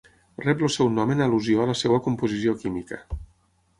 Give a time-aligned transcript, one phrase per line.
[0.43, 3.03] Rep el seu nom en al·lusió a la seva composició química.